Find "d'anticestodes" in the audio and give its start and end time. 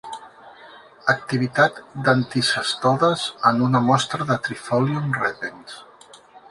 2.07-3.29